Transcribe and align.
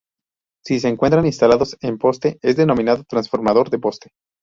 Si 0.65 0.79
se 0.79 0.87
encuentra 0.87 1.23
instalados 1.27 1.77
en 1.79 1.99
poste, 1.99 2.39
es 2.41 2.55
denominado 2.55 3.03
transformador 3.03 3.69
de 3.69 3.77
poste. 3.77 4.09